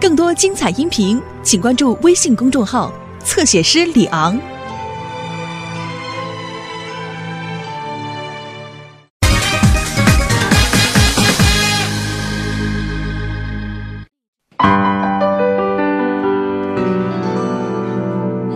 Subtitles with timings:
[0.00, 2.92] 更多精彩音频，请关注微信公众号
[3.24, 4.36] “侧写师李昂”。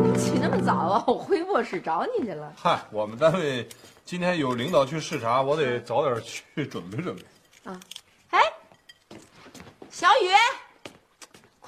[0.01, 1.03] 你起那么早啊？
[1.09, 2.53] 我回卧室找你去了。
[2.57, 3.69] 嗨，我们单位
[4.05, 6.23] 今天有领导去视察，我得早点
[6.55, 7.23] 去准备准备。
[7.65, 7.81] 啊
[8.31, 8.39] 哎，
[9.91, 10.29] 小雨，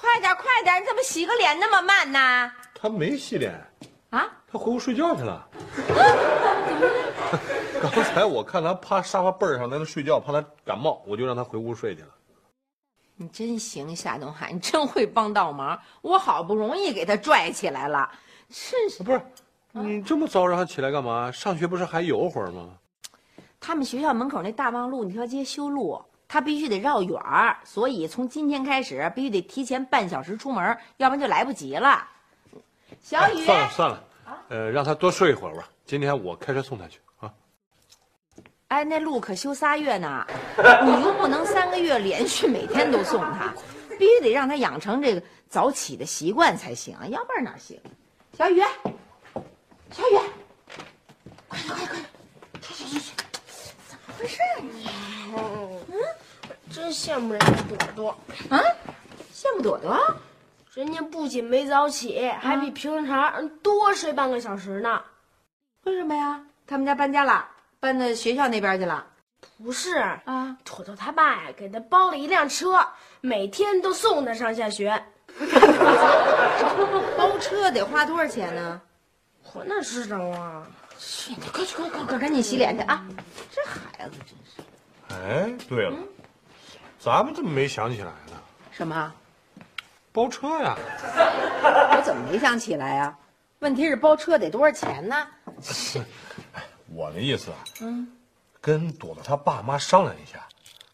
[0.05, 0.79] 快点快点！
[0.79, 2.51] 你怎么洗个脸那么慢呢？
[2.75, 3.59] 他没洗脸，
[4.11, 4.27] 啊？
[4.47, 5.47] 他回屋睡觉去了。
[7.81, 12.09] 刚才我看他趴沙发背儿上在那睡觉，怕他感冒，我就让他回屋睡去了。
[13.15, 15.79] 你真行，夏东海，你真会帮倒忙。
[16.01, 18.07] 我好不容易给他拽起来了，
[18.49, 19.01] 真是。
[19.01, 19.19] 不是，
[19.71, 21.31] 你这么早让他起来干嘛？
[21.31, 22.69] 上学不是还有会儿吗？
[23.59, 32.07] 他们学校门口那大望路那条街修路，他必须得绕远儿，所以从今天开始必须得提前半小时出门，要不然就来不及了。
[33.01, 34.03] 小哎雨，算了算了，
[34.49, 35.69] 呃，让他多睡一会儿吧。
[35.85, 37.31] 今天我开车送他去啊。
[38.69, 40.25] 哎，那路可修仨月呢，
[40.83, 43.53] 你又不能三个月连续每天都送他，
[43.99, 47.79] 必须得让他养成这个早起的习惯才行，要不然哪行？
[48.35, 48.59] 小雨，
[49.91, 50.19] 小雨，
[51.47, 52.05] 快点快点快点，
[52.61, 53.13] 去去去去，
[53.87, 54.89] 怎么回事啊你？
[56.75, 58.09] 真羡慕人家朵朵，
[58.49, 58.59] 啊，
[59.33, 59.97] 羡慕朵朵？
[60.73, 65.01] 人家不仅没早起，还比平常多睡半个小时呢。
[65.83, 66.43] 为什么呀？
[66.67, 67.47] 他们家搬家了，
[67.79, 69.07] 搬到学校那边去了。
[69.63, 72.85] 不是啊，朵朵他爸呀，给他包了一辆车，
[73.21, 75.01] 每天都送他上下学。
[77.17, 78.81] 包车得花多少钱呢？
[79.53, 80.67] 我哪知道啊？
[80.99, 83.07] 去，你快去快快快，赶紧洗脸去啊！
[83.49, 84.61] 这孩子真是
[85.13, 85.95] 哎，对了，
[87.05, 88.41] 咱们怎么没想起来呢？
[88.71, 89.13] 什么？
[90.11, 90.75] 包车呀！
[91.95, 93.15] 我怎么没想起来呀、
[93.59, 95.15] 问题是包车得多少钱呢？
[96.89, 98.07] 我的意思啊，嗯，
[98.59, 100.39] 跟朵朵她爸妈商量一下，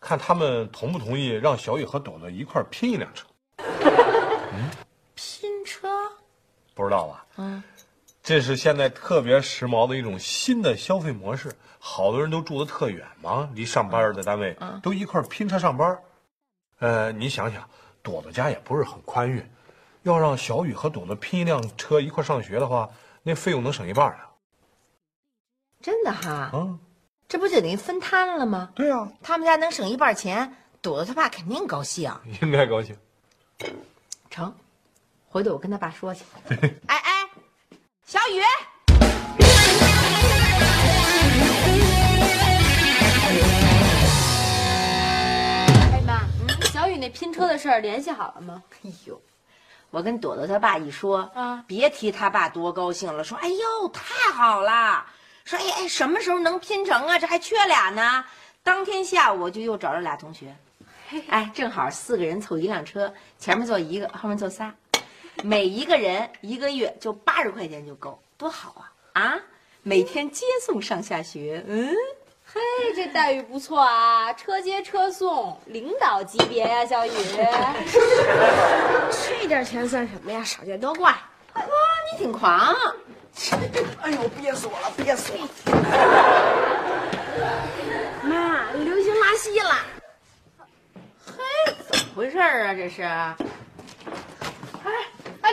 [0.01, 3.25] 看他们同不同意让小雨和朵朵一块儿拼一辆车。
[4.53, 4.69] 嗯
[5.15, 5.87] 拼车？
[6.75, 7.25] 不知道吧？
[7.37, 7.63] 嗯，
[8.23, 11.51] 这是现在特别时髦的一种新的消费模式。
[11.79, 15.97] 好多人都住的特远嘛，离上班的单位都一块儿拼车上班。
[16.77, 17.67] 呃，你想想，
[18.03, 19.43] 朵朵家也不是很宽裕，
[20.03, 22.87] 要让小雨和朵朵拼一辆车一块儿上学的话，
[23.23, 24.19] 那费用能省一半呢。
[25.81, 26.51] 真的哈？
[26.53, 26.79] 嗯，
[27.27, 28.71] 这不就等于分摊了吗？
[28.75, 32.13] 对呀、他们家能省一半钱，朵朵他爸肯定高兴。
[32.43, 32.95] 应该高兴。
[34.29, 34.55] 成，
[35.27, 36.23] 回头我跟他爸说去。
[36.85, 37.20] 哎哎，
[38.11, 38.41] 小雨，
[45.93, 46.19] 哎妈，
[46.73, 48.61] 小雨那拼车的事儿联系好了吗？
[48.83, 49.21] 哎呦，
[49.91, 55.05] 我跟朵朵他爸一说，啊别提他爸多高兴了，说哎呦太好了，
[55.45, 57.17] 说哎哎什么时候能拼成啊？
[57.17, 58.25] 这还缺俩呢。
[58.61, 60.53] 当天下午我就又找了俩同学，
[61.29, 64.75] 哎，正好四个人凑一辆车，前面坐一个，后面坐仨，
[65.43, 68.75] 每一个人一个月就八十块钱就够，多好
[69.13, 69.21] 啊！
[69.21, 69.39] 啊，
[69.83, 71.93] 每天接送上下学，嗯，
[72.45, 72.61] 嘿，
[72.95, 77.09] 这待遇不错啊，车接车送，领导级别呀、小雨。
[79.39, 80.43] 这点钱算什么呀？
[80.43, 81.11] 少见多怪。
[81.53, 81.63] 哇，
[82.11, 82.75] 你挺狂。
[84.01, 85.47] 哎呦，憋死我了，憋死我了！
[88.23, 89.75] 妈，流行拉稀了。
[91.25, 91.33] 嘿
[91.89, 92.73] 怎么回事啊？
[92.73, 93.01] 这是？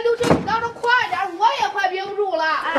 [0.02, 2.44] 刘星，你倒是快点，我也快憋不住了。
[2.44, 2.72] 哎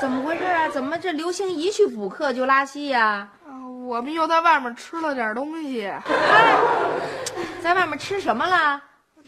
[0.00, 0.68] 怎么回事啊？
[0.68, 3.28] 怎么这刘星一去补课就拉稀呀、
[3.86, 5.90] 我们又在外面吃了点东西，
[7.62, 8.80] 在外面吃什么了？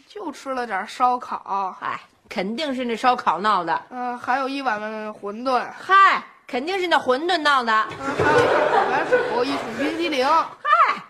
[0.07, 1.99] 就吃了点烧烤，嗨，
[2.29, 3.81] 肯定是那烧烤闹的。
[3.89, 4.79] 嗯、还有一碗
[5.13, 7.73] 馄饨，嗨，肯定是那馄饨闹的。
[7.99, 10.27] 嗯、还有一份烤白薯，一桶冰激凌。
[10.27, 11.01] 嗨，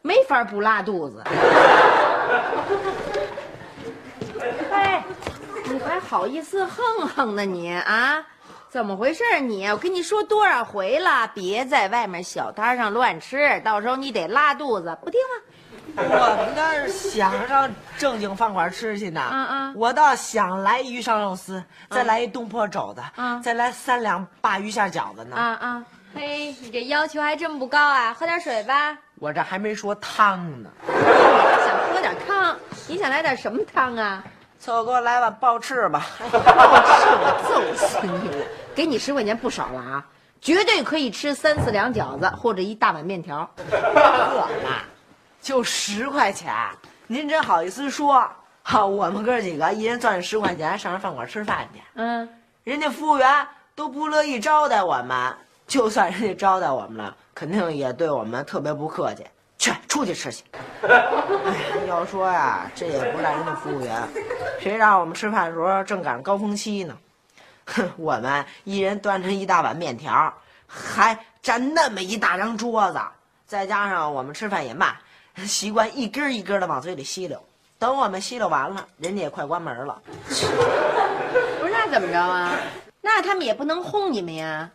[0.00, 1.22] 没法不拉肚子。
[4.70, 5.02] 嗨，
[5.64, 8.22] 你还好意思哼哼呢你啊？
[8.68, 9.66] 怎么回事你？
[9.68, 16.02] 我跟你说多少回了，别在外面小摊上乱吃，到时候你得拉肚子，不听吗？
[16.04, 19.26] 我们倒是想上正经饭馆吃去呢。
[19.32, 25.34] 嗯嗯我倒想来鱼香肉丝，再来一东坡肘子，嗯再来三两鲅鱼馅饺子呢。
[25.34, 25.84] 啊啊！
[26.14, 28.98] 嘿，你这要求还真不高啊，喝点水吧。
[29.18, 32.54] 我这还没说汤呢，想喝点汤，
[32.86, 34.22] 你想来点什么汤啊？
[34.62, 36.06] 凑合给我来碗爆翅吧。
[36.20, 38.28] 我揍死你！
[38.28, 40.06] 我给你十块钱不少了啊，
[40.40, 43.38] 绝对可以吃三四两饺子或者一大碗面条。
[43.72, 44.48] 饿了，
[45.40, 46.54] 就十块钱，
[47.08, 48.24] 您真好意思说？
[48.62, 52.28] 哈，我们哥几个一人赚十块钱上人饭馆吃饭去，嗯，
[52.62, 53.44] 人家服务员
[53.74, 55.34] 都不乐意招待我们，
[55.66, 59.26] 就算人家招待我们了，肯定也对我们特别不客气。
[59.92, 60.42] 出去吃去。
[60.88, 61.04] 哎，
[61.86, 63.94] 要说呀，这也不赖人家服务员，
[64.58, 66.96] 谁让我们吃饭的时候正赶上高峰期呢？
[67.66, 70.32] 哼， 我们一人端着一大碗面条，
[70.66, 72.98] 还占那么一大张桌子，
[73.46, 74.96] 再加上我们吃饭也慢，
[75.44, 77.38] 习惯一根一根的往嘴里吸溜。
[77.78, 80.00] 等我们吸溜完了，人家也快关门了。
[80.26, 82.54] 不是那怎么着啊？
[83.02, 84.70] 那他们也不能轰你们呀。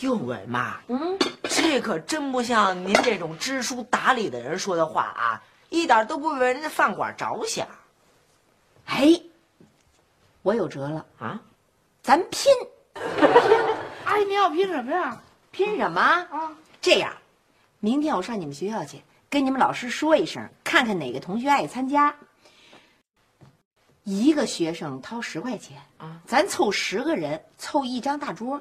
[0.00, 7.66] 哟喂，妈，嗯，这可真不像您这种知书达理的人说的话啊，一点都不为人家饭馆着想
[8.86, 9.20] 哎，
[10.42, 11.40] 我有辙了，啊！
[12.02, 12.52] 咱拼
[12.94, 13.02] 拼
[14.04, 15.20] 阿姨，您要拼什么呀？
[15.50, 16.00] 拼什么？
[16.00, 17.12] 啊，这样，
[17.78, 22.14] 明天我上你们学校去，跟你们老师说一声，看看哪个同学爱参加。
[24.04, 28.60] 一个学生掏十块钱啊，咱凑十个人，凑一张大桌，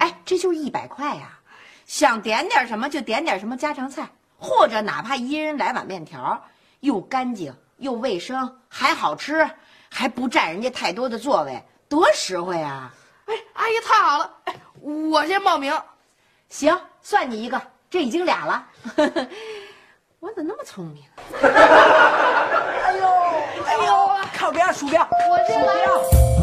[0.00, 1.38] 哎，这就是一百块呀。
[1.86, 4.08] 想点点什么就点点什么家常菜，
[4.38, 6.44] 或者哪怕一人来碗面条，
[6.80, 9.48] 又干净又卫生，还好吃，
[9.90, 12.94] 还不占人家太多的座位，多实惠啊！
[13.26, 15.76] 哎，阿姨太好了，哎，我先报名。
[16.48, 17.60] 行，算你一个，
[17.90, 18.66] 这已经俩了。
[20.20, 21.04] 我怎么那么聪明？
[21.42, 23.08] 哎呦，
[23.66, 26.39] 哎呦，靠边，鼠标，我先来。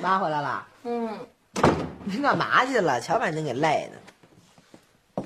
[0.00, 1.18] 妈回来了，嗯，
[2.04, 3.00] 您干嘛去了？
[3.00, 5.22] 瞧把您给累的。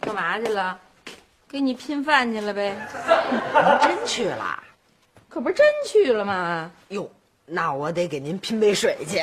[0.00, 0.78] 干嘛去了？
[1.48, 2.76] 给你拼饭去了呗？
[3.32, 4.62] 您真去了？
[5.28, 6.70] 可不是真去了吗？
[6.88, 7.10] 哟，
[7.46, 9.22] 那我得给您拼杯水去。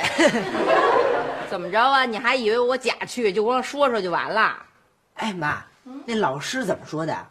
[1.50, 2.06] 怎么着啊？
[2.06, 4.58] 你还以为我假去，就光说说就完了？
[5.16, 5.64] 哎妈，
[6.06, 7.28] 那老师怎么说的？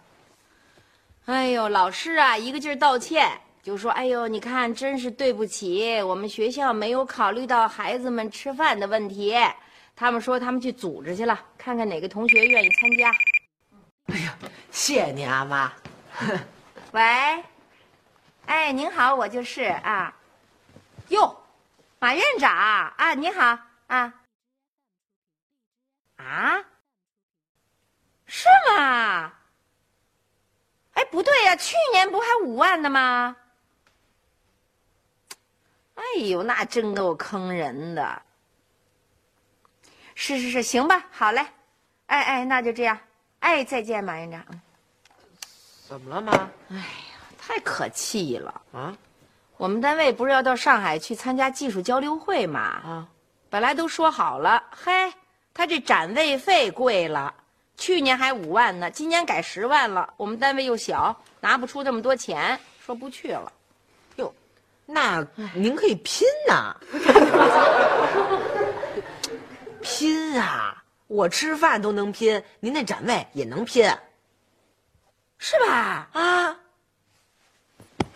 [1.26, 3.29] 哎呦，老师啊，一个劲儿道歉，
[3.65, 9.35] 就说：“哎呦，你看，真是对不起，我们学校没有考虑到孩子们吃饭的问题。
[9.97, 13.11] 他们说他们去组织去了，看看哪个同学愿意参加。
[14.15, 14.37] 哎呀
[14.71, 15.73] 谢谢你啊，妈。
[16.93, 17.01] 喂，
[18.45, 20.15] 哎，您好，我就是啊。
[21.09, 21.35] 哟，
[21.99, 24.15] 马院长啊，您好啊。
[26.17, 26.65] 啊？
[28.27, 29.33] 是吗？
[30.93, 33.35] 哎，不对呀、去年不还五万呢吗？
[36.15, 38.23] 哎呦，那真够坑人的。
[40.15, 41.45] 是是是，行吧，好嘞。
[42.07, 42.99] 哎哎，那就这样。
[43.41, 44.45] 哎，再见，马院长。
[44.51, 44.61] 嗯
[45.87, 46.33] 怎么了，妈？
[46.71, 46.85] 哎呀
[47.39, 48.63] 太可气了！
[48.73, 48.97] 啊
[49.59, 52.61] 我们单位不是要到上海去参加技术交流会吗？
[52.61, 53.09] 啊！
[53.51, 55.13] 本来都说好了，嘿，
[55.53, 57.33] 他这展位费贵了，
[57.77, 60.13] 去年还五万呢，今年改十万了。
[60.17, 63.53] 我们单位又小，拿不出这么多钱，说不去了。
[64.87, 66.77] 哟，那您可以拼呐、
[69.81, 70.83] 拼啊！
[71.07, 73.89] 我吃饭都能拼，您那展位也能拼
[75.39, 76.09] 是吧？
[76.13, 76.57] 啊！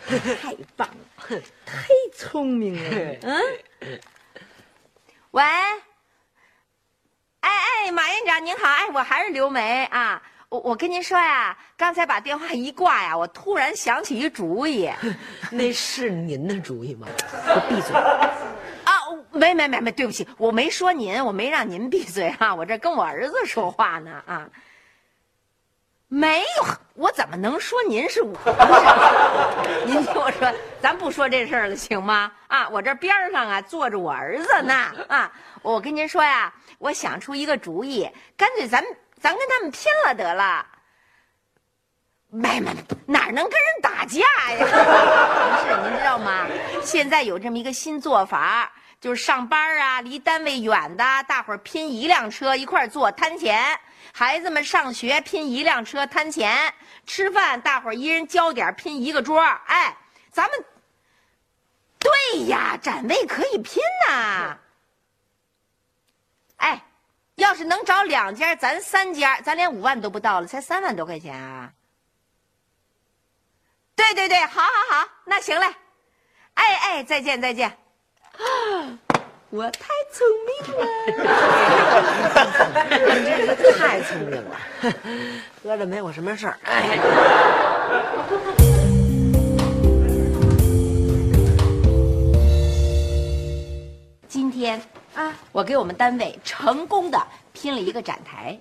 [0.41, 0.95] 太棒了，
[1.65, 3.15] 太聪明了。
[3.21, 3.41] 嗯，
[5.31, 5.43] 喂，
[7.41, 7.49] 哎
[7.85, 10.21] 哎，马院长您好，哎，我还是刘梅啊。
[10.49, 14.89] 我我跟您说呀，刚才把电话一挂呀，我突然想起一主意。
[15.51, 17.07] 那是您的主意吗？
[17.31, 17.95] 我闭嘴！
[17.95, 18.93] 啊，
[19.31, 24.49] 没没没没，对不起，我没说您，我没让您闭嘴啊，我这跟我儿子说话呢啊。
[26.11, 26.65] 没有，
[26.95, 29.85] 我怎么能说您是我呢？
[29.85, 30.51] 您听我说，
[30.81, 32.31] 咱不说这事儿了，行吗？
[32.47, 34.73] 啊，我这边儿上啊坐着我儿子呢
[35.07, 38.83] 啊，我跟您说呀，我想出一个主意，干脆咱
[39.19, 40.65] 咱跟他们拼了得了。
[42.31, 42.71] 没没，
[43.07, 44.57] 哪能跟人打架呀？
[44.59, 46.47] 不是，您知道吗？
[46.83, 48.71] 现在有这么一个新做法，
[49.01, 53.75] 就是上班啊，离单位远的，大伙儿拼一辆车一块坐摊钱；
[54.13, 56.71] 孩子们上学拼一辆车摊钱；
[57.07, 59.41] 吃饭大伙儿一人交点拼一个桌。
[59.41, 59.97] 哎，
[60.31, 60.65] 咱们
[61.97, 64.55] 对呀，展位可以拼呐。
[66.57, 66.83] 哎，
[67.39, 71.71] 要是能找两家，咱三家，咱连五万都不到了，才三万多块钱啊。
[73.95, 75.65] 对对对，好好好，那行嘞，
[76.55, 77.69] 哎哎，再见再见。
[77.69, 77.77] 啊，
[79.49, 80.85] 我太聪明了。
[83.19, 84.59] 你真是太聪明了，
[85.63, 86.59] 合着没我什么事儿。
[86.63, 86.99] 哎，
[94.27, 94.81] 今天
[95.19, 97.21] 啊，我给我们单位成功的
[97.51, 98.57] 拼了一个展台，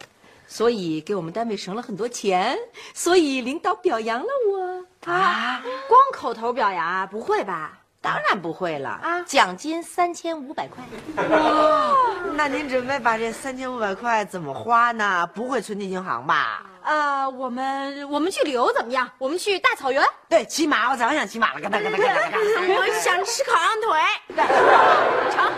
[0.48, 2.58] 所以给我们单位省了很多钱，
[2.94, 7.06] 所以领导表扬了我啊，光口头表扬啊？
[7.06, 7.78] 不会吧？
[8.00, 9.22] 当然不会了啊！
[9.22, 10.82] 奖金三千五百块。
[11.28, 11.94] 哇，
[12.34, 15.28] 那您准备把这三千五百块怎么花呢？
[15.32, 16.64] 不会存进银行吧？
[16.82, 19.08] 呃，我们我们去旅游怎么样？
[19.18, 20.04] 我们去大草原。
[20.28, 22.38] 对，骑马，我早想骑马了，嘎哒嘎哒嘎哒嘎哒。
[22.74, 24.00] 我想吃烤羊腿。
[24.34, 24.44] 对，
[25.34, 25.52] 成。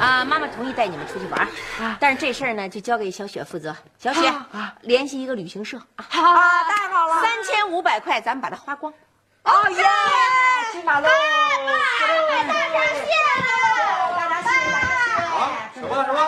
[0.00, 1.48] 啊，妈妈同意带你们出去玩，
[2.00, 3.74] 但是这事儿呢就交给小雪负责。
[3.98, 5.78] 小雪，啊联系一个旅行社。
[5.96, 7.22] 好，太好了。
[7.22, 8.92] 三千五百块，咱们把它花光。
[9.44, 9.84] 哦耶！
[10.72, 11.08] 骑马喽！
[11.08, 13.12] 大闸蟹
[13.44, 14.16] 了！
[14.16, 14.48] 大闸蟹！
[15.34, 15.70] 啊？
[15.74, 16.18] 什么什么？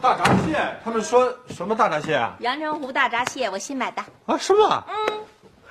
[0.00, 0.76] 大闸蟹？
[0.84, 2.34] 他们说什么大闸蟹啊？
[2.40, 4.02] 阳澄湖大闸蟹，我新买的。
[4.26, 4.84] 啊，是吗？
[4.88, 5.24] 嗯。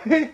[0.10, 0.34] 嘿，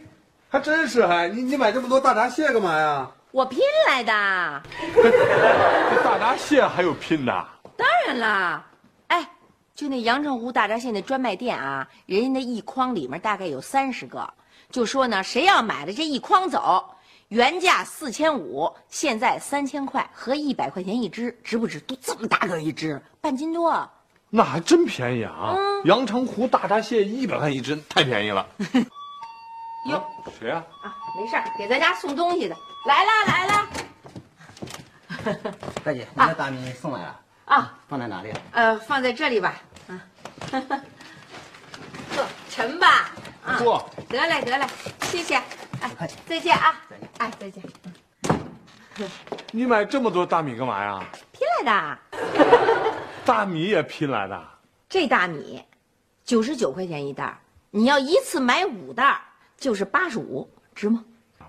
[0.49, 3.07] 还真是还你你买这么多大闸蟹干嘛呀？
[3.31, 4.63] 我拼来的。
[4.95, 7.47] 这 大闸蟹还有拼的？
[7.77, 8.65] 当然啦。
[9.07, 9.29] 哎，
[9.75, 14.33] 就那阳澄湖大闸蟹那专卖店啊，人家那一筐里面大概有三十个。
[14.71, 16.83] 就说呢，谁要买了这一筐走，
[17.27, 21.79] 原价四千五，现在三千块，合一百块钱一只，值不值？
[21.81, 23.87] 都这么大个一只，半斤多，
[24.29, 25.55] 那还真便宜啊！
[25.85, 28.45] 阳澄湖大闸蟹一百块一只，太便宜了。
[29.89, 30.03] 哟，
[30.39, 30.63] 谁啊？
[30.83, 32.55] 啊，没事儿，给咱家送东西的，
[32.85, 33.69] 来了来了。
[35.83, 37.77] 大姐，你的大米送来了啊？
[37.87, 38.33] 放在哪里？
[38.51, 39.53] 呃，放在这里吧。
[39.87, 40.01] 啊，
[42.11, 43.11] 坐，沉吧。
[43.57, 44.67] 坐，得嘞得嘞，
[45.01, 45.35] 谢谢，
[45.81, 45.91] 哎，
[46.27, 47.63] 再见啊，再见，哎，再见。
[49.51, 51.03] 你买这么多大米干嘛呀？
[51.31, 51.97] 拼来的。
[53.25, 54.47] 大米也拼来的。
[54.87, 55.63] 这大米，
[56.23, 57.37] 九十九块钱一袋
[57.71, 59.21] 你要一次买五袋
[59.57, 61.03] 就是八十五，值吗？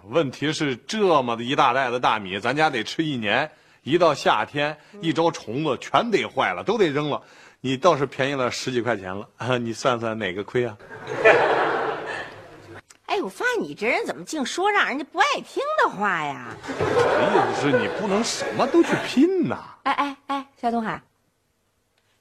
[0.09, 3.50] 问题是这么的一大袋子大米，咱家得吃一年。
[3.83, 7.23] 一到夏天，一招虫子全得坏了，都得扔了。
[7.62, 10.76] 你倒是便宜了十几块钱了，啊 你算算哪个亏啊？
[13.07, 16.54] 哎，我发现你这人怎么净说让人家不爱听的话呀？
[16.69, 19.59] 我的意思是你不能什么都去拼呐。
[19.85, 21.02] 哎哎哎，夏东海，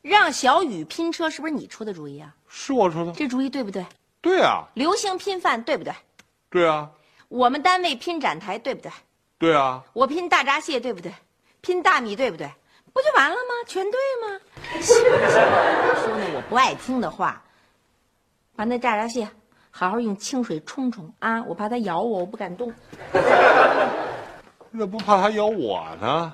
[0.02, 2.34] 让小雨拼车是不是你出的主意啊？
[2.48, 3.12] 是我出的。
[3.12, 3.86] 这主意对不对？
[4.22, 4.64] 对啊。
[4.76, 5.94] 流行拼饭对不对？
[6.50, 6.90] 对啊。
[7.30, 8.92] 我们单位拼展台对不对？
[9.38, 9.82] 对啊。
[9.94, 11.14] 我拼大闸蟹对不对？
[11.62, 12.52] 拼大米对不对？
[12.92, 13.54] 不就完了吗？
[13.68, 14.40] 全对吗？
[14.82, 15.04] 行行，
[16.04, 17.42] 说那我不爱听的话，
[18.56, 19.30] 把那大闸蟹。
[19.72, 21.44] 好好用清水冲冲啊！
[21.44, 22.74] 我怕它咬我，我不敢动。
[24.72, 26.34] 那不怕它咬我呢？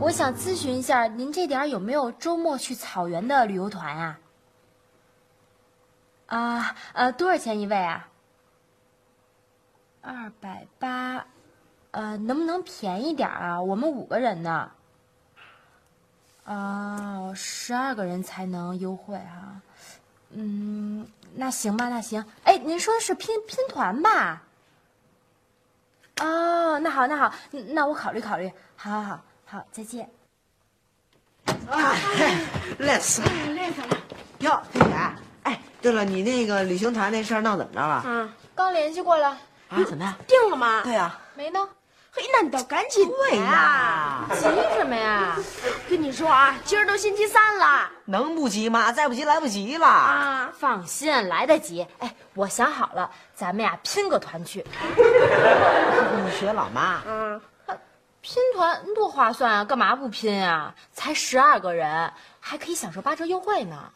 [0.00, 4.18] 我想咨询一下，您这点有没有周末去草原的旅游团啊？
[6.26, 8.08] 啊，呃，多少钱一位啊？
[10.02, 11.26] 二百八。
[11.92, 13.62] 呃，能不能便宜点啊？
[13.62, 14.72] 我们五个人呢。
[16.44, 19.60] 哦，十二个人才能优惠哈。
[20.30, 21.06] 嗯，
[21.36, 22.26] 那行吧，那行。
[22.42, 24.42] 哎，您说的是拼拼团吧？
[26.20, 28.52] 哦，那好，那好，那我考虑考虑。
[28.74, 30.10] 好好好，好，再见。
[31.70, 31.94] 啊，
[32.78, 33.96] 累死了，累死了。
[34.40, 34.92] 哟，飞姐，
[35.44, 38.02] 哎，对了，你那个旅行团那事儿闹怎么着了？
[38.04, 39.28] 嗯，刚联系过了。
[39.68, 39.78] 啊？
[39.86, 40.12] 怎么样？
[40.26, 40.80] 定了吗？
[40.82, 41.16] 对呀。
[41.36, 41.68] 没呢。
[42.10, 44.24] 嘿，那你倒赶紧对呀！
[44.32, 44.40] 急
[44.76, 45.36] 什么呀？
[45.88, 48.90] 跟你说啊，今儿都星期三了，能不急吗？
[48.90, 50.50] 再不急来不及了啊！
[50.58, 51.86] 放心，来得及。
[52.00, 54.66] 哎，我想好了，咱们呀拼个团去。
[54.96, 57.02] 你学老妈？
[57.06, 57.40] 嗯，
[58.24, 59.64] 拼团多划算啊！
[59.66, 60.74] 干嘛不拼啊？
[60.94, 63.92] 才十二个人，还可以享受八折优惠呢。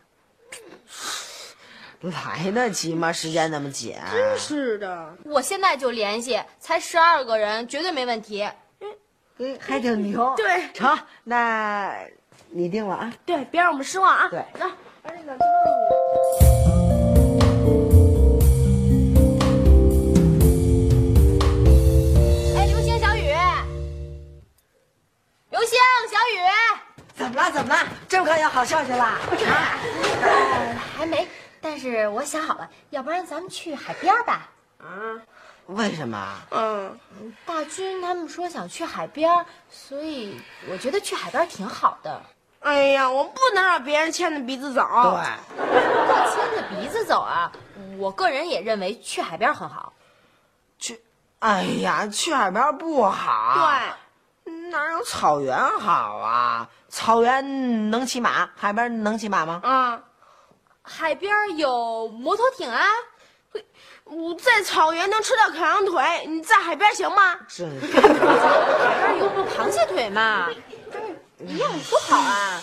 [2.02, 3.10] 来得及吗？
[3.10, 5.16] 时间那么紧，真是的！
[5.24, 8.46] 我现在就联系，才十二个人，绝对没问题。
[9.38, 10.34] 嗯，还挺牛。
[10.36, 11.96] 对，成，那
[12.50, 13.12] 你定了啊？
[13.24, 14.28] 对，别让我们失望啊！
[14.28, 14.66] 对，走，
[15.02, 16.87] 赶紧走。
[25.58, 25.76] 流星
[26.08, 26.38] 小雨，
[27.16, 27.50] 怎么了？
[27.50, 27.84] 怎么了？
[28.08, 29.02] 这么快有好消息了？
[29.02, 29.18] 啊？
[30.96, 31.26] 还没。
[31.60, 34.48] 但是我想好了，要不然咱们去海边吧？
[34.78, 34.86] 啊？
[35.66, 36.36] 为什么？
[36.50, 36.96] 嗯，
[37.44, 42.22] 大军他们说想去海边，所以我觉得去海边挺好的。
[42.60, 44.80] 哎呀，我不能让别人牵着鼻子走。
[44.86, 47.50] 对，不牵着鼻子走啊！
[47.98, 49.92] 我个人也认为去海边很好。
[50.78, 51.02] 去？
[51.40, 53.54] 哎呀，去海边不好。
[53.56, 53.64] 对，
[54.70, 56.68] 哪有草原好啊？
[56.88, 59.60] 草原能骑马，海边能骑马吗？
[59.62, 60.00] 啊。
[60.82, 62.82] 海边有摩托艇啊。
[64.04, 67.38] 我在草原能吃到烤羊腿，你在海边行吗？
[67.46, 70.48] 真海边有螃蟹腿嘛？
[71.40, 72.60] 一样，多好啊！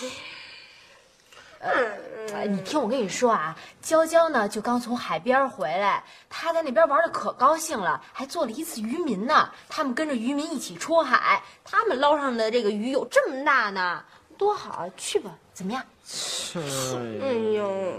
[2.34, 9.50] 呃，你听我跟你说啊，娇娇呢就刚从海边回来，她在那边玩的可高兴了，还做了一次渔民呢。
[9.68, 14.04] 他们跟着渔民一起出海，他们捞上的这个鱼有这么大呢，
[14.38, 14.86] 多好啊！
[14.96, 15.84] 去吧，怎么样？
[17.22, 17.94] 哎呦，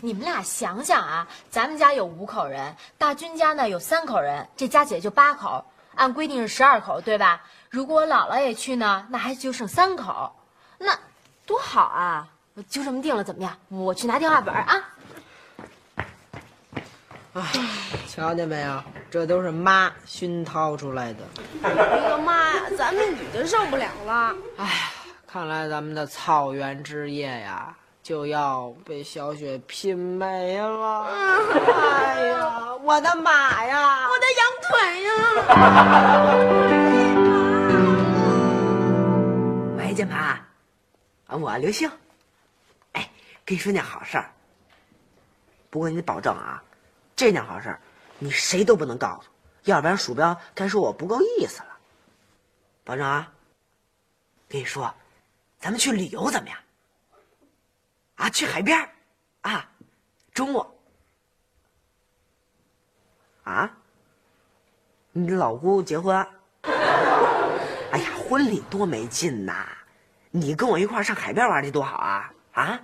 [0.00, 5.64] 你们俩想想啊，咱们家有五口人，大军家呢有三口人，这加起来就八口，
[5.96, 7.42] 按规定是十二口，对吧？
[7.68, 10.32] 如果我姥姥也去呢，那还就剩三口，
[10.78, 10.96] 那
[11.44, 12.28] 多好啊！
[12.68, 13.56] 就这么定了，怎么样？
[13.68, 14.88] 我去拿电话本啊。
[17.34, 17.42] 哎，
[18.08, 18.82] 瞧见没有？
[19.10, 21.20] 这都是妈熏陶出来的。
[21.62, 24.34] 哎呀妈呀，咱们女的受不了了。
[24.58, 24.72] 哎呀，
[25.26, 31.04] 看来咱们的草原之夜呀，就要被小雪拼没了。
[31.04, 35.10] 哎呀，我的马呀，我的羊腿呀！
[39.78, 40.38] 喂，键盘，
[41.26, 41.90] 啊，我刘星。
[43.52, 44.30] 跟你说件好事儿。
[45.68, 46.62] 不过你得保证啊，
[47.14, 47.80] 这件好事儿
[48.18, 49.28] 你谁都不能告诉，
[49.64, 51.78] 要不然鼠标该说我不够意思了。
[52.82, 53.30] 保证啊。
[54.48, 54.94] 跟你说，
[55.58, 56.58] 咱们去旅游怎么样？
[58.16, 58.88] 啊，去海边，
[59.42, 59.68] 啊，
[60.32, 60.74] 周末。
[63.44, 63.70] 啊？
[65.12, 66.16] 你老姑结婚？
[67.92, 69.66] 哎呀，婚礼多没劲呐！
[70.30, 72.32] 你跟我一块儿上海边玩去多好啊！
[72.52, 72.80] 啊？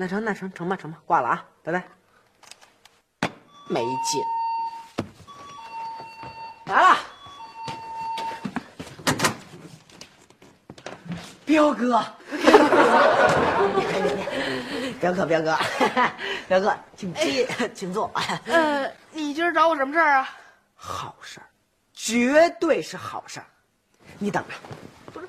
[0.00, 1.82] 那成，那成，成吧，成吧，挂了啊，拜拜。
[3.68, 4.22] 没劲。
[6.66, 6.96] 来了，
[11.44, 12.00] 彪哥，
[15.00, 15.58] 彪哥，彪哥，
[16.46, 17.44] 彪哥，请进，
[17.74, 18.08] 请坐。
[18.46, 20.30] 呃，你今儿找我什么事儿啊？
[20.76, 21.46] 好事儿，
[21.92, 23.46] 绝对是好事儿。
[24.20, 24.54] 你等着。
[25.12, 25.26] 不是，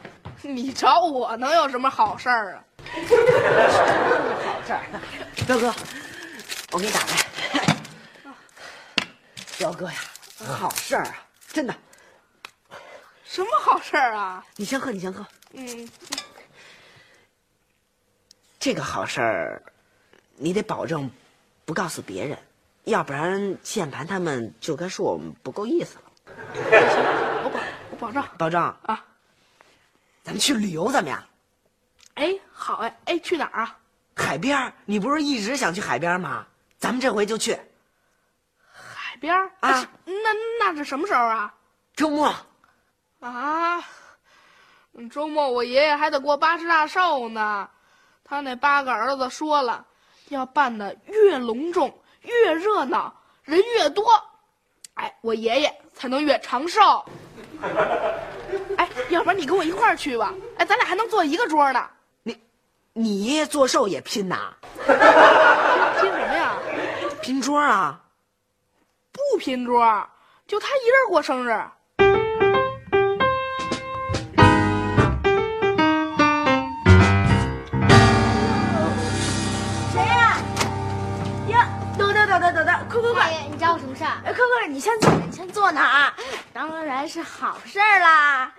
[0.47, 2.63] 你找我能有什么好事儿啊？
[4.69, 4.85] 好事儿，
[5.47, 5.73] 彪哥，
[6.71, 7.75] 我给你打开。
[9.57, 9.95] 彪哥呀，
[10.45, 11.75] 好事儿啊，真的。
[13.25, 14.45] 什么好事儿啊？
[14.57, 15.25] 你先喝，你先喝。
[15.53, 15.89] 嗯，
[18.59, 19.63] 这个好事儿，
[20.35, 21.09] 你得保证
[21.65, 22.37] 不告诉别人，
[22.83, 26.03] 要不然键盘他们就该说我们不够意思了。
[27.43, 28.23] 我保我保证。
[28.37, 29.03] 保证啊，
[30.23, 31.23] 咱们去旅游怎么样？
[32.13, 33.75] 哎，好哎，哎，去哪儿啊？
[34.19, 36.45] 海边儿，你不是一直想去海边吗？
[36.77, 37.57] 咱们这回就去。
[38.71, 39.87] 海边儿啊？
[40.05, 40.13] 那
[40.59, 41.53] 那是什么时候啊？
[41.95, 42.35] 周末。
[43.21, 43.81] 啊，
[45.09, 47.69] 周末我爷爷还得过八十大寿呢，
[48.23, 49.85] 他那八个儿子说了，
[50.27, 54.05] 要办的越隆重越热闹，人越多，
[54.95, 57.05] 哎，我爷爷才能越长寿。
[58.77, 60.33] 哎，要不然你跟我一块儿去吧？
[60.57, 61.89] 哎，咱俩还能坐一个桌呢。
[62.93, 64.53] 你，爷爷做寿也拼呐？
[64.85, 66.53] 拼什么呀？
[67.21, 68.01] 拼桌啊？
[69.11, 70.07] 不拼桌，
[70.47, 71.49] 就他一人过生日。
[79.93, 80.37] 谁呀？
[81.49, 83.31] 呀，等等等等等等，快快快！
[83.51, 84.17] 你找我什么事儿？
[84.25, 86.13] 哎，快快，你先坐，你先坐那儿。
[86.51, 88.51] 当然是好事儿啦。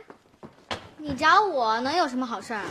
[1.02, 2.62] 你找我能有什么好事儿？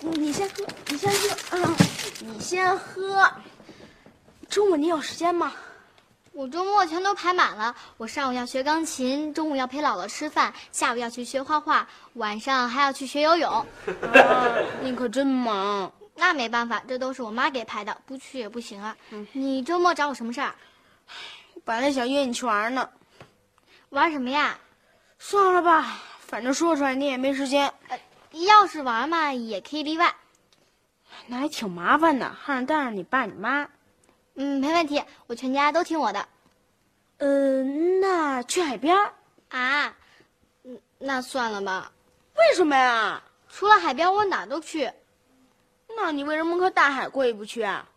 [0.00, 1.76] 你先喝，你先喝，嗯，
[2.22, 3.30] 你先喝。
[4.48, 5.52] 周末你有时间吗？
[6.32, 7.72] 我周末全都排满了。
[7.96, 13.48] 我上午要学钢琴，中午要陪姥姥吃饭，下午要去学画画，晚上还要去学游泳。
[14.12, 15.92] 啊，你可真忙。
[16.16, 18.96] 那没办法，这都是我妈给排的，不去也不行啊。
[19.32, 20.52] 你周末找我什么事儿？
[21.64, 22.88] 本来想约你去玩呢。
[23.90, 24.58] 玩什么呀？
[25.18, 27.72] 算了吧，反正说出来你也没时间。
[27.88, 27.98] 呃，
[28.46, 30.14] 要是玩嘛，也可以例外。
[31.26, 33.68] 那还挺麻烦的，还得带上你爸你妈。
[34.34, 36.28] 嗯，没问题，我全家都听我的。
[37.18, 37.64] 呃，
[38.00, 38.96] 那去海边
[39.48, 39.96] 啊？
[40.64, 41.90] 嗯，那算了吧。
[42.34, 43.22] 为什么呀？
[43.48, 44.92] 除了海边，我哪都去。
[45.96, 47.88] 那你为什么和大海过意不去啊？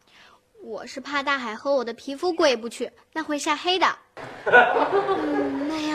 [0.63, 3.97] 我是怕大海和我的皮肤过意不去，那会晒黑的。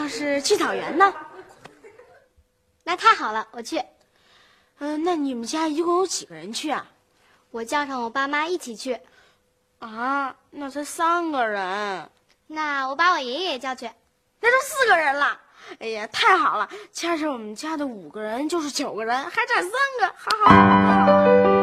[0.04, 1.14] 要是去草原呢？
[2.82, 3.82] 那太好了，我去。
[4.78, 6.86] 嗯，那你们家一共有几个人去啊？
[7.50, 9.00] 我叫上我爸妈一起去。
[9.78, 12.10] 啊，那才三个人。
[12.48, 13.90] 那我把我爷爷也叫去，
[14.40, 15.40] 那就四个人了。
[15.78, 16.68] 哎呀，太好了！
[16.92, 21.53] 加上我们家的五个人就是九个人，还差三个，好好。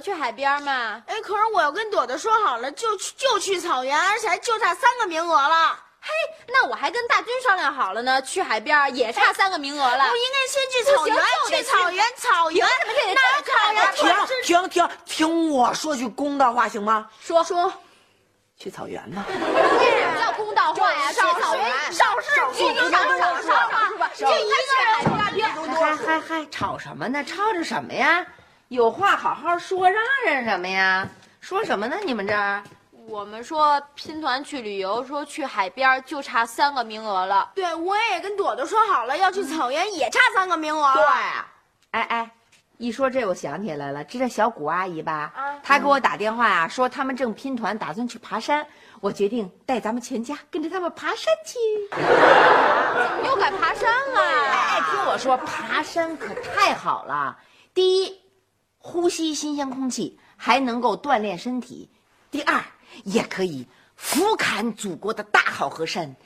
[0.00, 1.02] 去海边吗？
[1.06, 5.78] 哎，可是我要跟朵朵说好了，就去就去草原，而且还就差三个名额了。
[6.02, 6.08] 嘿，
[6.48, 10.04] 那我还跟大军商量好了呢，去海边也差三个名额了。
[10.08, 11.16] 我应该先去草原，
[11.48, 14.16] 去草原，草原，哪有草原？
[14.42, 17.06] 停停停，听我说句公道话行吗？
[17.20, 17.70] 说说，
[18.56, 19.22] 去草原呢？
[19.28, 21.12] 什么叫公道话呀？
[21.12, 23.40] 去草原少是不能少少少
[23.90, 24.10] 是吧？
[24.16, 24.54] 就一个
[25.36, 27.22] 人还还还吵什么呢？
[27.24, 28.24] 吵着什么呀？
[28.70, 31.08] 有话好好说，嚷嚷什么呀？
[31.40, 31.96] 说什么呢？
[32.04, 32.62] 你们这儿？
[33.08, 37.50] 我们说拼团去旅游，说去海边就差三个名额了。
[37.52, 40.94] 对，我也跟朵朵说好了，要去草原也差三个名额。
[40.94, 41.04] 对，
[41.90, 42.30] 哎哎，
[42.76, 45.32] 一说这我想起来了，知道小谷阿姨吧？
[45.34, 48.64] 啊，她给我打电话啊，说他们正拼团，打算去爬山。
[49.00, 51.58] 我决定带咱们全家跟着他们爬山去。
[51.90, 51.98] 怎
[53.18, 54.20] 么又改爬山了？
[54.20, 57.36] 哎哎，听我说，爬山可太好了。
[57.74, 58.20] 第一，
[58.82, 61.88] 呼吸新鲜空气，还能够锻炼身体；
[62.30, 62.64] 第二，
[63.04, 66.16] 也可以俯瞰祖国的大好河山，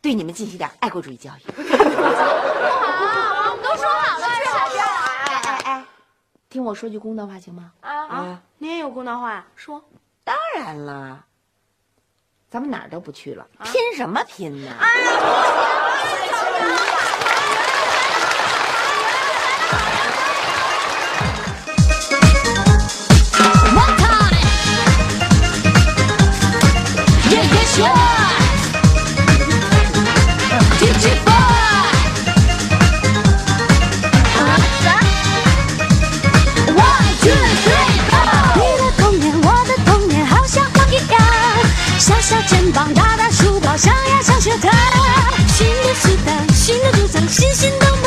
[0.00, 1.40] 对你们进行点爱国主义教育。
[1.50, 1.56] 好，
[3.50, 4.84] 我们都说好了去海边。
[4.84, 5.84] 哎哎哎，
[6.48, 7.72] 听我说句公道话行吗？
[7.80, 9.84] 啊啊，你也有公道话说？
[10.22, 11.24] 当然了，
[12.48, 14.70] 咱们哪儿都不去了，拼什么拼呢？
[14.80, 14.86] 你
[46.66, 48.05] 新的主张，新新的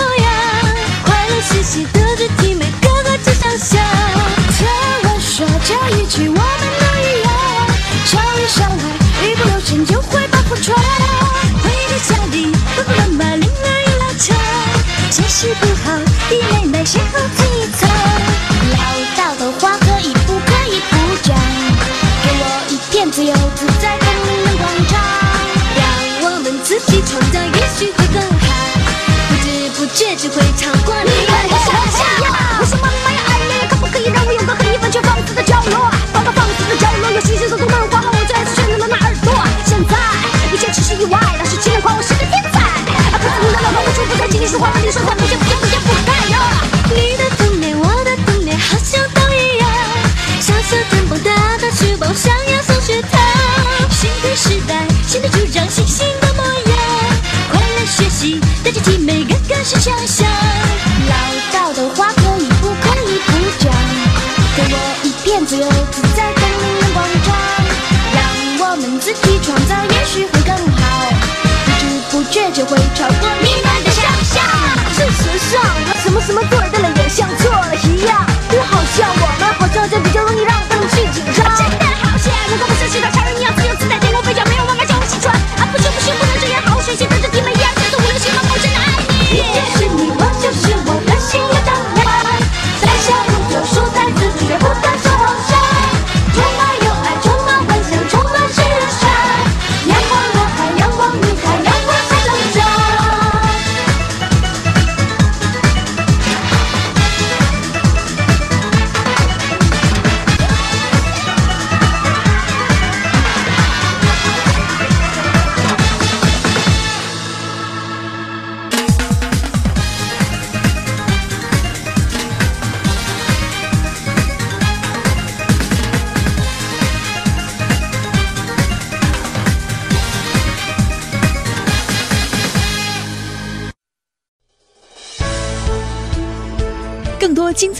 [44.59, 46.37] 处不在，请你说话把你说在不见不见不见不该哟。
[46.93, 49.67] 你的童年，我的童年，好像都一样。
[50.41, 53.21] 小小肩膀，大大书包，上呀上学堂。
[53.91, 56.77] 新的时代，新的主张，新新的模样。
[57.51, 60.27] 快乐学习，带着体美，个个是强项。
[61.07, 61.15] 唠
[61.53, 63.31] 叨的话可以不可以不
[63.63, 63.71] 讲？
[64.57, 67.33] 给我一片自由自在的人广场，
[68.13, 68.19] 让
[68.59, 70.79] 我们自己创造，也许会更好。
[71.65, 73.48] 不知不觉就会超过你。
[76.21, 76.98] 什么什么对的了，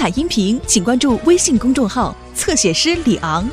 [0.09, 3.47] 音频，请关注微信公众号“侧写师李昂”。